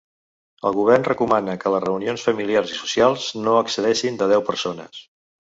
El 0.67 0.71
govern 0.77 1.05
recomana 1.07 1.55
que 1.63 1.73
les 1.75 1.83
reunions 1.85 2.25
familiars 2.29 2.73
i 2.73 2.79
socials 2.81 3.29
no 3.45 3.55
excedeixin 3.61 4.21
de 4.23 4.31
deu 4.33 4.47
persones. 4.53 5.07